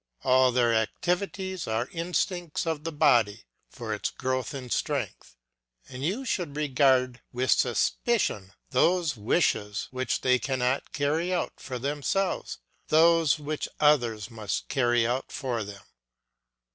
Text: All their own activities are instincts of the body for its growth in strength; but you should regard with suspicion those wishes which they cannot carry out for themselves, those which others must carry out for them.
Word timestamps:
All 0.23 0.51
their 0.51 0.71
own 0.73 0.77
activities 0.77 1.67
are 1.67 1.87
instincts 1.91 2.65
of 2.65 2.83
the 2.85 2.91
body 2.91 3.43
for 3.69 3.93
its 3.93 4.09
growth 4.09 4.51
in 4.51 4.71
strength; 4.71 5.35
but 5.91 5.99
you 5.99 6.25
should 6.25 6.55
regard 6.55 7.21
with 7.31 7.51
suspicion 7.51 8.53
those 8.71 9.15
wishes 9.15 9.89
which 9.91 10.21
they 10.21 10.39
cannot 10.39 10.91
carry 10.91 11.31
out 11.31 11.59
for 11.59 11.77
themselves, 11.77 12.57
those 12.87 13.37
which 13.37 13.69
others 13.79 14.31
must 14.31 14.69
carry 14.69 15.05
out 15.05 15.31
for 15.31 15.63
them. 15.63 15.83